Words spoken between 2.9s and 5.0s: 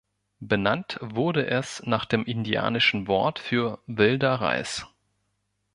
Wort für "Wilder Reis".